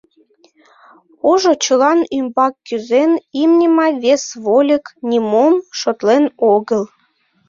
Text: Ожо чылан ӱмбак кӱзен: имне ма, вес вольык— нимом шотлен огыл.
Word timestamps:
Ожо 1.31 1.53
чылан 1.63 1.99
ӱмбак 2.17 2.53
кӱзен: 2.67 3.11
имне 3.41 3.67
ма, 3.77 3.87
вес 4.03 4.23
вольык— 4.43 4.85
нимом 5.09 5.53
шотлен 5.79 6.23
огыл. 6.53 6.83